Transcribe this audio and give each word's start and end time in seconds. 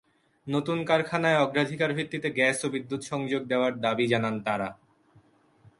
নতুন 0.47 0.77
কারখানায় 0.85 1.41
অগ্রাধিকার 1.41 1.91
ভিত্তিতে 1.93 2.29
গ্যাস 2.29 2.57
ও 2.65 2.67
বিদ্যুত্ 2.69 3.03
সংযোগ 3.03 3.41
দেওয়ার 3.45 3.73
দাবি 3.79 4.05
জানান 4.07 4.35
তাঁরা। 4.45 4.69